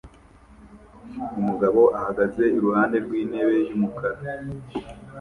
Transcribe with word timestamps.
Umugabo 1.39 1.81
ahagaze 1.99 2.43
iruhande 2.57 2.95
rwintebe 3.05 3.55
yumukara 3.67 4.17